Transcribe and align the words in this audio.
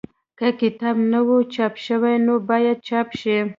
که 0.39 0.47
کتاب 0.61 0.95
نه 1.11 1.19
وي 1.27 1.41
چاپ 1.55 1.73
شوی 1.85 2.15
نو 2.25 2.35
باید 2.49 2.77
چاپ 2.87 3.07
شي. 3.19 3.37